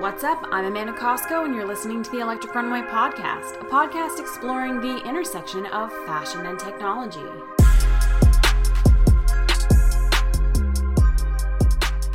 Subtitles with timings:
[0.00, 0.42] What's up?
[0.50, 5.06] I'm Amanda Cosco, and you're listening to the Electric Runway Podcast, a podcast exploring the
[5.06, 7.20] intersection of fashion and technology.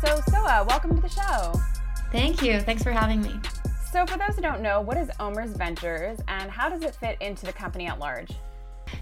[0.00, 1.52] So, Soha, welcome to the show.
[2.10, 2.60] Thank you.
[2.62, 3.38] Thanks for having me.
[3.92, 7.20] So, for those who don't know, what is OMERS Ventures and how does it fit
[7.20, 8.30] into the company at large?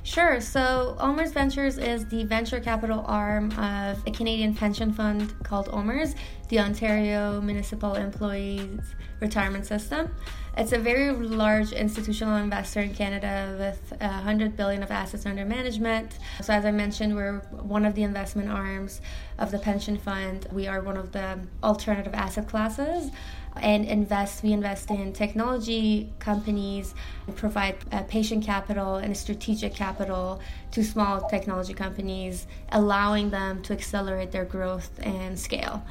[0.02, 0.40] Sure.
[0.40, 6.16] So, OMERS Ventures is the venture capital arm of a Canadian pension fund called OMERS,
[6.48, 8.80] the Ontario Municipal Employees
[9.20, 10.12] Retirement System.
[10.56, 16.18] It's a very large institutional investor in Canada with 100 billion of assets under management.
[16.42, 19.00] So, as I mentioned, we're one of the investment arms
[19.38, 20.48] of the pension fund.
[20.50, 23.12] We are one of the alternative asset classes
[23.60, 26.94] and invest we invest in technology companies
[27.36, 30.40] provide uh, patient capital and strategic capital
[30.70, 35.82] to small technology companies allowing them to accelerate their growth and scale.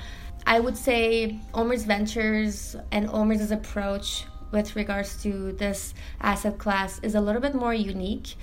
[0.45, 7.15] I would say omers ventures and omers' approach with regards to this asset class is
[7.15, 8.35] a little bit more unique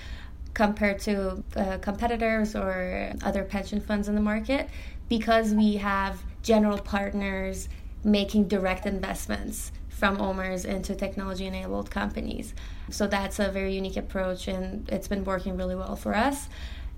[0.55, 4.69] compared to uh, competitors or other pension funds in the market
[5.09, 7.69] because we have general partners
[8.07, 12.55] making direct investments from OMERS into technology enabled companies.
[12.91, 16.49] So that's a very unique approach and it's been working really well for us.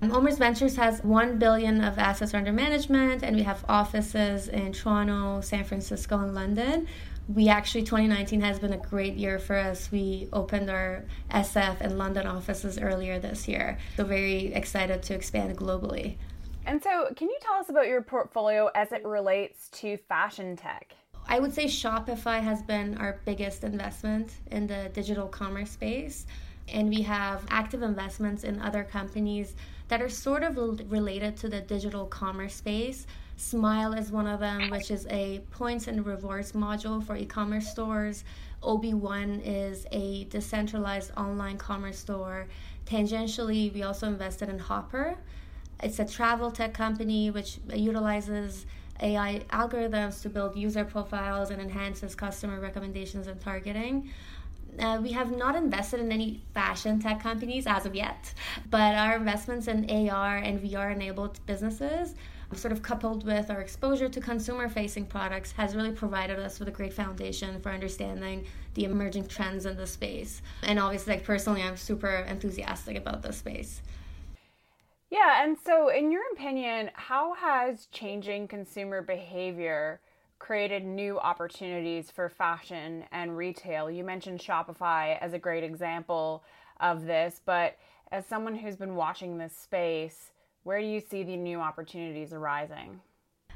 [0.01, 5.41] OMERS Ventures has 1 billion of assets under management and we have offices in Toronto,
[5.41, 6.87] San Francisco and London.
[7.33, 9.91] We actually 2019 has been a great year for us.
[9.91, 13.77] We opened our SF and London offices earlier this year.
[13.97, 16.17] So very excited to expand globally.
[16.65, 20.93] And so, can you tell us about your portfolio as it relates to fashion tech?
[21.31, 26.25] I would say Shopify has been our biggest investment in the digital commerce space.
[26.73, 29.55] And we have active investments in other companies
[29.89, 30.57] that are sort of
[30.91, 33.05] related to the digital commerce space.
[33.37, 37.69] Smile is one of them, which is a points and rewards module for e commerce
[37.69, 38.23] stores.
[38.63, 42.47] OB1 is a decentralized online commerce store.
[42.87, 45.15] Tangentially, we also invested in Hopper.
[45.81, 48.65] It's a travel tech company which utilizes
[49.01, 54.09] AI algorithms to build user profiles and enhances customer recommendations and targeting.
[54.77, 58.33] Uh, we have not invested in any fashion tech companies as of yet,
[58.69, 62.15] but our investments in AR and VR enabled businesses,
[62.53, 66.67] sort of coupled with our exposure to consumer facing products, has really provided us with
[66.67, 70.41] a great foundation for understanding the emerging trends in the space.
[70.63, 73.81] And obviously, like personally, I'm super enthusiastic about this space.
[75.09, 80.01] Yeah, and so in your opinion, how has changing consumer behavior
[80.37, 83.89] created new opportunities for fashion and retail?
[83.89, 86.43] You mentioned Shopify as a great example
[86.79, 87.75] of this, but
[88.11, 90.31] as someone who's been watching this space,
[90.63, 92.99] where do you see the new opportunities arising?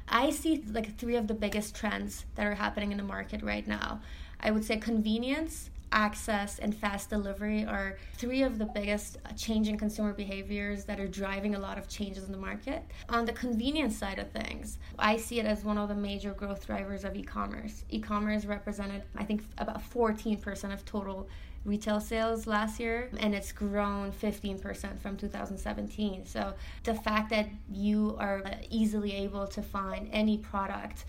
[0.08, 3.66] I see like three of the biggest trends that are happening in the market right
[3.66, 4.00] now.
[4.40, 9.78] I would say convenience, access, and fast delivery are three of the biggest uh, changing
[9.78, 12.82] consumer behaviors that are driving a lot of changes in the market.
[13.08, 16.66] On the convenience side of things, I see it as one of the major growth
[16.66, 17.84] drivers of e commerce.
[17.88, 21.28] E commerce represented, I think, about 14% of total
[21.64, 26.52] retail sales last year and it's grown 15% from 2017 so
[26.82, 31.06] the fact that you are easily able to find any product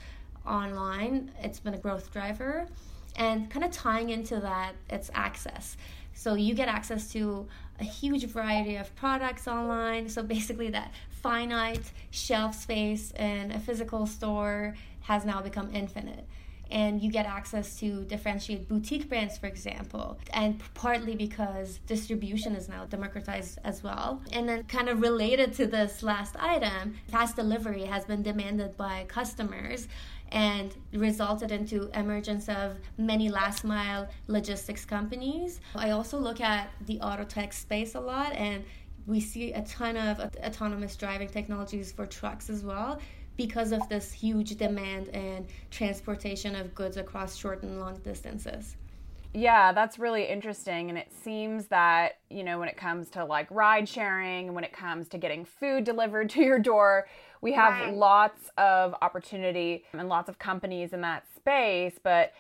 [0.48, 2.68] online it's been a growth driver
[3.16, 5.78] and kind of tying into that, it's access.
[6.14, 7.48] So you get access to
[7.80, 10.08] a huge variety of products online.
[10.08, 16.26] So basically, that finite shelf space in a physical store has now become infinite.
[16.72, 22.68] And you get access to differentiate boutique brands, for example, and partly because distribution is
[22.68, 24.22] now democratized as well.
[24.32, 29.06] And then, kind of related to this last item, fast delivery has been demanded by
[29.08, 29.88] customers
[30.32, 35.62] and resulted into emergence of many last mile logistics companies.
[35.76, 38.64] I also look at the auto tech space a lot and
[39.08, 43.00] we see a ton of autonomous driving technologies for trucks as well
[43.38, 48.76] because of this huge demand and transportation of goods across short and long distances.
[49.36, 50.90] Yeah, that's really interesting.
[50.90, 54.72] And it seems that, you know, when it comes to like ride sharing, when it
[54.72, 57.08] comes to getting food delivered to your door,
[57.42, 57.94] we have right.
[57.94, 62.00] lots of opportunity and lots of companies in that space.
[62.02, 62.34] But it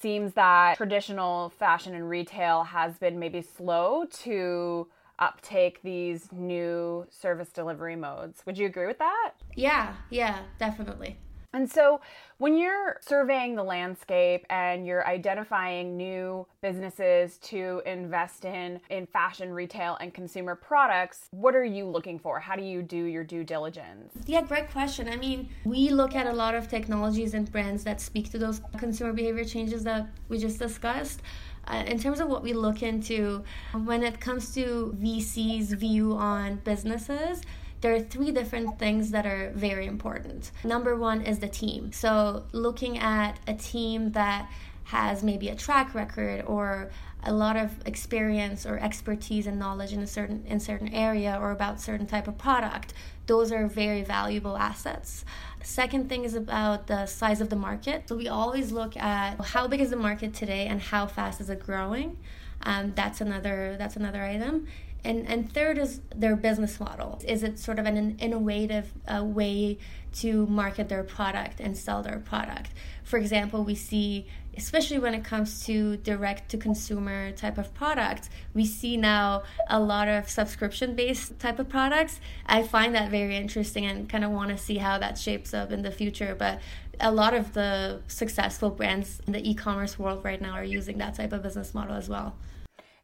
[0.00, 7.50] seems that traditional fashion and retail has been maybe slow to uptake these new service
[7.50, 8.42] delivery modes.
[8.46, 9.32] Would you agree with that?
[9.54, 11.18] Yeah, yeah, definitely.
[11.54, 12.02] And so,
[12.36, 19.52] when you're surveying the landscape and you're identifying new businesses to invest in in fashion,
[19.52, 22.38] retail, and consumer products, what are you looking for?
[22.38, 24.12] How do you do your due diligence?
[24.26, 25.08] Yeah, great question.
[25.08, 28.60] I mean, we look at a lot of technologies and brands that speak to those
[28.76, 31.22] consumer behavior changes that we just discussed.
[31.66, 33.42] Uh, in terms of what we look into,
[33.84, 37.42] when it comes to VC's view on businesses,
[37.80, 40.50] there are three different things that are very important.
[40.64, 41.92] Number one is the team.
[41.92, 44.50] So, looking at a team that
[44.88, 46.90] has maybe a track record or
[47.22, 51.50] a lot of experience or expertise and knowledge in a certain in certain area or
[51.50, 52.94] about certain type of product
[53.26, 55.26] those are very valuable assets
[55.62, 59.66] second thing is about the size of the market so we always look at how
[59.68, 62.16] big is the market today and how fast is it growing
[62.62, 64.66] um, that's another that's another item
[65.04, 67.20] and, and third is their business model.
[67.24, 69.78] Is it sort of an innovative uh, way
[70.14, 72.70] to market their product and sell their product?
[73.04, 74.26] For example, we see,
[74.58, 79.78] especially when it comes to direct to consumer type of products, we see now a
[79.78, 82.20] lot of subscription based type of products.
[82.44, 85.70] I find that very interesting and kind of want to see how that shapes up
[85.70, 86.34] in the future.
[86.36, 86.60] But
[87.00, 90.98] a lot of the successful brands in the e commerce world right now are using
[90.98, 92.34] that type of business model as well.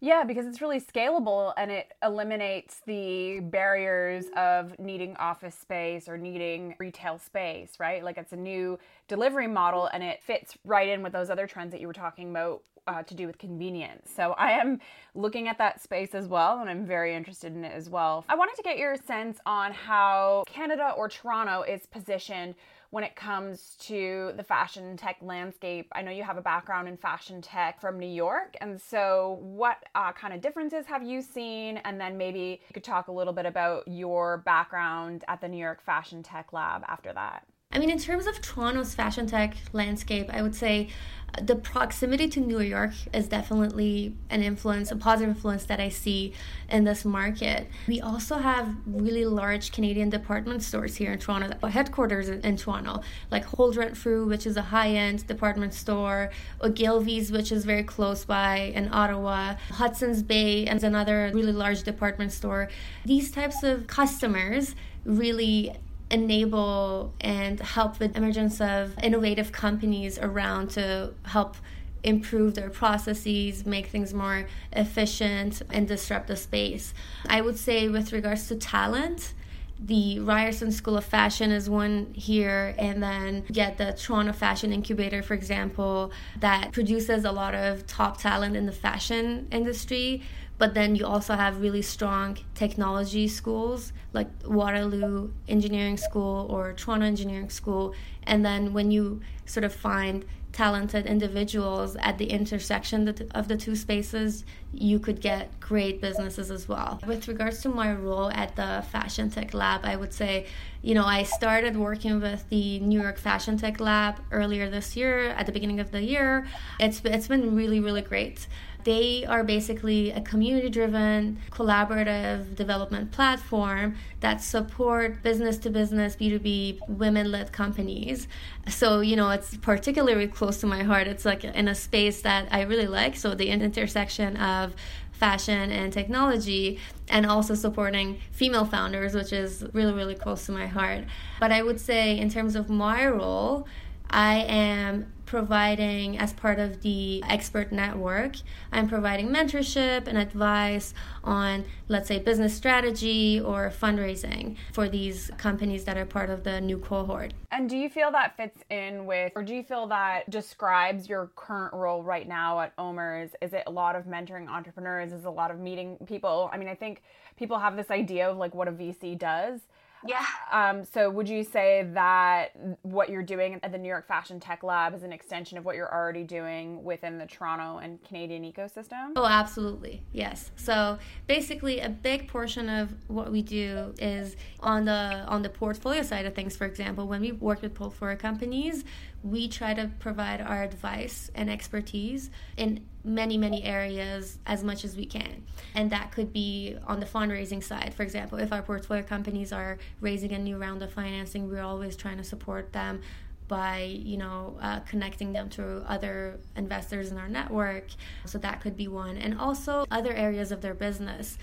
[0.04, 6.18] Yeah, because it's really scalable and it eliminates the barriers of needing office space or
[6.18, 8.04] needing retail space, right?
[8.04, 8.78] Like it's a new
[9.08, 12.28] delivery model and it fits right in with those other trends that you were talking
[12.28, 14.10] about uh, to do with convenience.
[14.14, 14.78] So I am
[15.14, 18.26] looking at that space as well, and I'm very interested in it as well.
[18.28, 22.56] I wanted to get your sense on how Canada or Toronto is positioned
[22.94, 25.91] when it comes to the fashion tech landscape.
[25.96, 28.56] I know you have a background in fashion tech from New York.
[28.61, 31.79] And so, what uh, kind of differences have you seen?
[31.79, 35.59] And then maybe you could talk a little bit about your background at the New
[35.59, 37.45] York Fashion Tech Lab after that.
[37.75, 40.90] I mean, in terms of Toronto's fashion tech landscape, I would say
[41.37, 45.88] uh, the proximity to New York is definitely an influence, a positive influence that I
[45.88, 46.35] see
[46.69, 47.66] in this market.
[47.88, 53.00] We also have really large Canadian department stores here in Toronto, headquarters in, Toronto,
[53.33, 58.25] like Holt Renfrew, which is a high end department store, Ogilvy's, which is very close
[58.25, 62.69] by in Ottawa, Hudson's Bay, and another really large department store.
[63.04, 65.76] These types of customers really
[66.11, 71.56] enable and help the emergence of innovative companies around to help
[72.02, 76.92] improve their processes, make things more efficient, and disrupt the space.
[77.26, 79.32] I would say, with regards to talent,
[79.78, 85.23] the Ryerson School of Fashion is one here, and then get the Toronto Fashion Incubator,
[85.23, 90.23] for example, that produces a lot of top talent in the fashion industry
[90.64, 97.04] but then you also have really strong technology schools like Waterloo Engineering School or Toronto
[97.04, 97.94] Engineering School.
[98.23, 103.76] And then when you sort of find talented individuals at the intersection of the two
[103.76, 106.99] spaces, you could get great businesses as well.
[107.06, 110.47] With regards to my role at the Fashion Tech Lab, I would say,
[110.80, 115.28] you know, I started working with the New York Fashion Tech Lab earlier this year,
[115.30, 116.47] at the beginning of the year.
[116.80, 118.47] It's it's been really really great
[118.85, 126.88] They are basically a community driven, collaborative development platform that support business to business, B2B,
[126.88, 128.29] women led companies.
[128.69, 131.07] So, you know, it's particularly close to my heart.
[131.07, 133.17] It's like in a space that I really like.
[133.17, 134.75] So, the intersection of
[135.12, 140.67] fashion and technology and also supporting female founders which is really really close to my
[140.67, 141.05] heart
[141.38, 143.67] but i would say in terms of my role
[144.11, 148.37] i am providing as part of the expert network
[148.73, 155.85] i'm providing mentorship and advice on let's say business strategy or fundraising for these companies
[155.85, 157.35] that are part of the new cohort.
[157.50, 161.31] And do you feel that fits in with or do you feel that describes your
[161.37, 163.31] current role right now at omers?
[163.43, 165.12] Is it a lot of mentoring entrepreneurs?
[165.12, 166.50] Is it a lot of meeting people?
[166.52, 167.02] I mean i think
[167.37, 169.61] people have this idea of like what a vc does
[170.06, 170.25] yeah.
[170.52, 174.62] Um, so would you say that what you're doing at the New York Fashion Tech
[174.62, 179.12] Lab is an extension of what you're already doing within the Toronto and Canadian ecosystem?
[179.16, 180.02] Oh, absolutely.
[180.12, 180.50] Yes.
[180.56, 186.02] So basically a big portion of what we do is on the on the portfolio
[186.02, 188.84] side of things, for example, when we work with portfolio companies,
[189.25, 194.97] we try to provide our advice and expertise in many many areas as much as
[194.97, 195.43] we can.
[195.75, 197.95] And that could be on the fundraising side.
[197.95, 201.97] For example if our portfolio companies are raising a new round of financing we're always
[201.97, 203.00] trying to support them
[203.48, 207.88] by you know uh, connecting them to other investors in our network.
[208.24, 209.16] So that could be one.
[209.16, 211.38] And also other areas of their business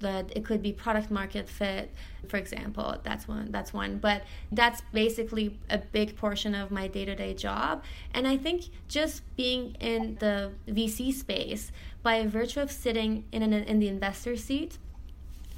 [0.00, 1.92] that it could be product market fit
[2.28, 2.96] for example.
[3.02, 3.98] That's one that's one.
[3.98, 7.84] But that's basically a big portion of my day-to-day job.
[8.12, 11.72] And i think just being in the vc space
[12.02, 14.78] by virtue of sitting in, an, in the investor seat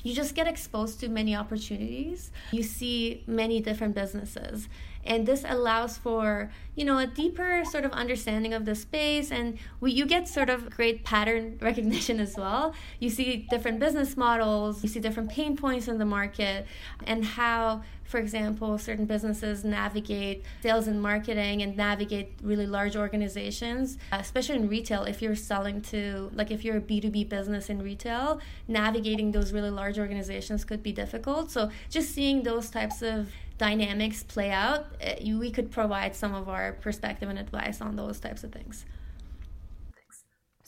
[0.06, 2.30] you just get exposed to many opportunities.
[2.52, 4.68] You see many different businesses
[5.06, 9.30] and this allows for you know a deeper sort of understanding of the space.
[9.30, 12.74] And we, you get sort of great pattern recognition as well.
[13.00, 16.66] You see different business models you see different pain points in the market
[17.06, 23.98] and how for example certain businesses navigate sales and marketing and navigate really large organizations
[24.12, 25.02] especially in retail.
[25.04, 29.70] If you're selling to like if you're a b2b business in retail navigating those really
[29.70, 31.50] large organizations could be difficult.
[31.50, 36.48] So just seeing those types of dynamics play out, eh, we could provide some of
[36.48, 38.84] our perspective and advice on those types of things.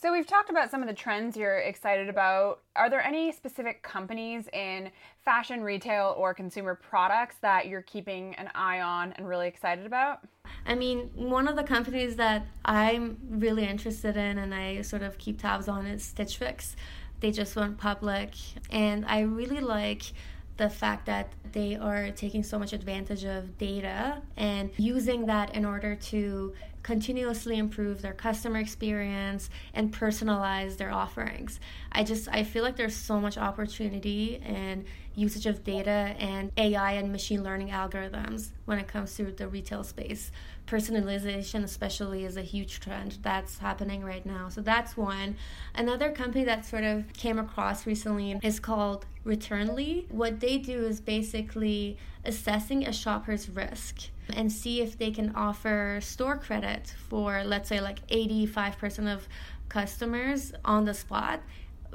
[0.00, 2.61] So we've talked about some of the trends you're excited about.
[2.76, 4.92] Are there any specific companies in
[5.25, 10.21] fashion, retail, or consumer products that you're keeping an eye on and really excited about?
[10.64, 15.18] I mean, one of the companies that I'm really interested in and I sort of
[15.18, 16.76] keep tabs on is Stitch Fix.
[17.18, 18.35] They just went public,
[18.71, 20.02] and I really like
[20.59, 25.65] the fact that they are taking so much advantage of data and using that in
[25.65, 26.53] order to
[26.88, 31.61] continuously improve their customer experience and personalize their offerings.
[31.92, 36.92] I just I feel like there's so much opportunity and usage of data and AI
[36.92, 40.33] and machine learning algorithms when it comes to the retail space.
[40.66, 44.49] Personalization, especially, is a huge trend that's happening right now.
[44.49, 45.37] So that's one.
[45.75, 50.11] Another company that sort of came across recently is called Returnly.
[50.11, 55.99] What they do is basically assessing a shopper's risk and see if they can offer
[56.02, 59.28] store credit for, let's say, like 85% of
[59.68, 61.40] customers on the spot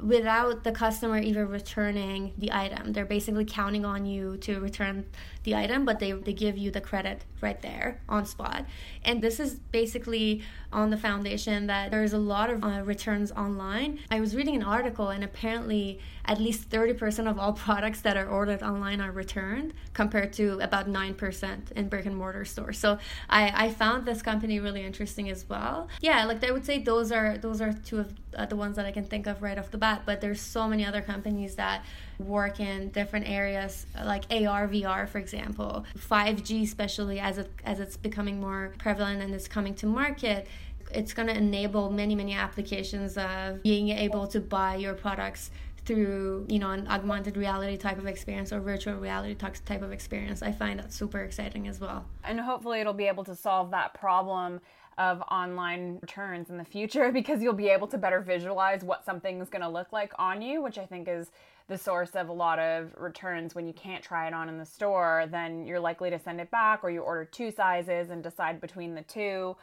[0.02, 2.92] without the customer even returning the item.
[2.92, 5.06] They're basically counting on you to return
[5.44, 8.64] the item, but they, they give you the credit right there on spot.
[9.04, 14.00] And this is basically on the foundation that there's a lot of uh, returns online.
[14.10, 18.28] I was reading an article, and apparently, at least 30% of all products that are
[18.28, 22.78] ordered online are returned, compared to about 9% in brick and mortar stores.
[22.78, 22.98] So
[23.28, 25.88] I, I found this company really interesting as well.
[26.00, 28.86] Yeah, like I would say those are those are two of uh, the ones that
[28.86, 30.02] I can think of right off the bat.
[30.06, 31.84] But there's so many other companies that
[32.18, 37.96] work in different areas like AR, VR, for example, 5G, especially as it as it's
[37.96, 40.46] becoming more prevalent and it's coming to market.
[40.92, 45.50] It's going to enable many, many applications of being able to buy your products
[45.84, 50.42] through you know an augmented reality type of experience or virtual reality type of experience
[50.42, 53.92] i find that super exciting as well and hopefully it'll be able to solve that
[53.94, 54.60] problem
[54.96, 59.48] of online returns in the future because you'll be able to better visualize what something's
[59.48, 61.30] going to look like on you which i think is
[61.68, 64.66] the source of a lot of returns when you can't try it on in the
[64.66, 68.60] store then you're likely to send it back or you order two sizes and decide
[68.60, 69.56] between the two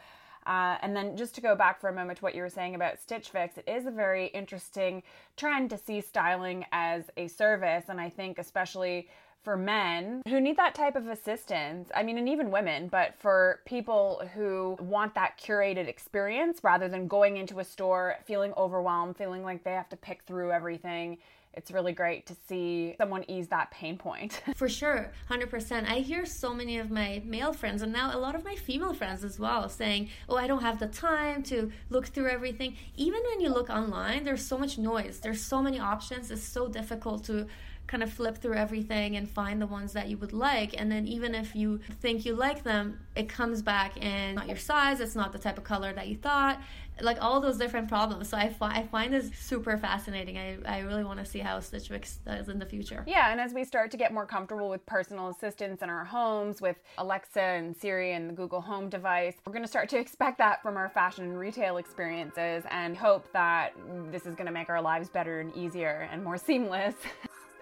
[0.44, 2.74] Uh, and then just to go back for a moment to what you were saying
[2.74, 5.04] about Stitch Fix, it is a very interesting
[5.36, 7.84] trend to see styling as a service.
[7.88, 9.08] And I think, especially
[9.44, 11.90] for men who need that type of assistance.
[11.94, 17.06] I mean, and even women, but for people who want that curated experience rather than
[17.08, 21.18] going into a store feeling overwhelmed, feeling like they have to pick through everything.
[21.54, 24.42] It's really great to see someone ease that pain point.
[24.54, 25.88] For sure, 100%.
[25.88, 28.94] I hear so many of my male friends and now a lot of my female
[28.94, 32.76] friends as well saying, Oh, I don't have the time to look through everything.
[32.96, 36.30] Even when you look online, there's so much noise, there's so many options.
[36.30, 37.46] It's so difficult to
[37.92, 40.80] kind of flip through everything and find the ones that you would like.
[40.80, 44.56] And then even if you think you like them, it comes back in not your
[44.56, 46.58] size, it's not the type of color that you thought,
[47.02, 48.30] like all those different problems.
[48.30, 50.38] So I, fi- I find this super fascinating.
[50.38, 53.04] I, I really want to see how Stitch Fix does in the future.
[53.06, 56.62] Yeah, and as we start to get more comfortable with personal assistants in our homes,
[56.62, 60.38] with Alexa and Siri and the Google Home device, we're going to start to expect
[60.38, 63.74] that from our fashion and retail experiences and hope that
[64.10, 66.94] this is going to make our lives better and easier and more seamless.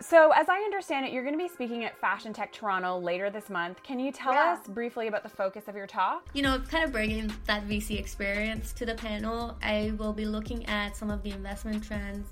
[0.03, 3.29] So, as I understand it, you're going to be speaking at Fashion Tech Toronto later
[3.29, 3.83] this month.
[3.83, 4.57] Can you tell yeah.
[4.59, 6.27] us briefly about the focus of your talk?
[6.33, 10.65] You know, kind of bringing that VC experience to the panel, I will be looking
[10.67, 12.31] at some of the investment trends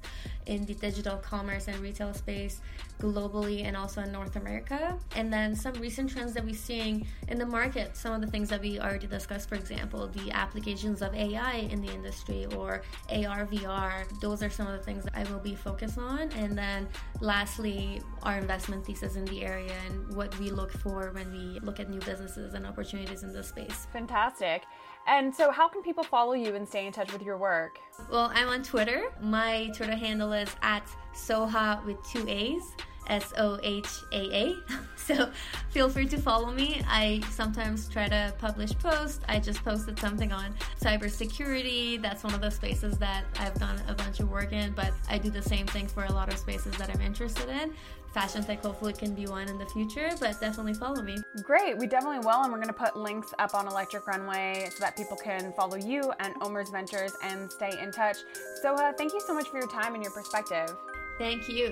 [0.48, 2.60] in the digital commerce and retail space
[2.98, 4.98] globally and also in North America.
[5.14, 8.48] And then some recent trends that we're seeing in the market, some of the things
[8.48, 13.46] that we already discussed, for example, the applications of AI in the industry or AR,
[13.46, 14.04] VR.
[14.20, 16.30] Those are some of the things that I will be focused on.
[16.32, 16.88] And then
[17.20, 21.78] lastly, our investment thesis in the area and what we look for when we look
[21.78, 23.86] at new businesses and opportunities in this space.
[23.92, 24.64] Fantastic.
[25.08, 27.80] And so, how can people follow you and stay in touch with your work?
[28.10, 29.10] Well, I'm on Twitter.
[29.22, 32.74] My Twitter handle is at Soha with two A's.
[33.08, 34.56] S O H A A.
[35.08, 35.30] So
[35.70, 36.82] feel free to follow me.
[36.86, 39.20] I sometimes try to publish posts.
[39.26, 42.02] I just posted something on cybersecurity.
[42.02, 45.16] That's one of the spaces that I've done a bunch of work in, but I
[45.16, 47.72] do the same thing for a lot of spaces that I'm interested in.
[48.12, 51.16] Fashion tech hopefully can be one in the future, but definitely follow me.
[51.42, 54.80] Great, we definitely will, and we're going to put links up on Electric Runway so
[54.80, 58.18] that people can follow you and OMERS Ventures and stay in touch.
[58.62, 60.74] So, uh, thank you so much for your time and your perspective.
[61.18, 61.70] Thank you.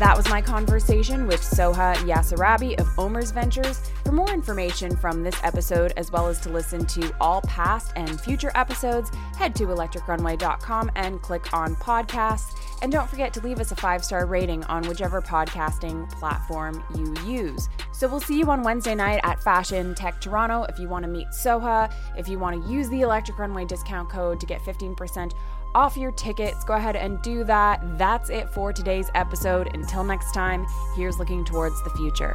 [0.00, 3.82] That was my conversation with Soha Yassarabi of OMERS Ventures.
[4.02, 8.18] For more information from this episode, as well as to listen to all past and
[8.18, 12.56] future episodes, head to electricrunway.com and click on podcasts.
[12.80, 17.14] And don't forget to leave us a five star rating on whichever podcasting platform you
[17.26, 17.68] use.
[17.92, 20.62] So we'll see you on Wednesday night at Fashion Tech Toronto.
[20.62, 24.08] If you want to meet Soha, if you want to use the Electric Runway discount
[24.08, 25.34] code to get 15%
[25.74, 26.64] off your tickets.
[26.64, 27.98] Go ahead and do that.
[27.98, 29.74] That's it for today's episode.
[29.74, 32.34] Until next time, here's looking towards the future.